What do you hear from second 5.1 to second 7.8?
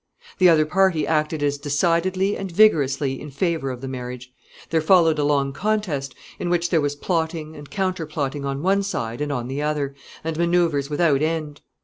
a long contest, in which there was plotting and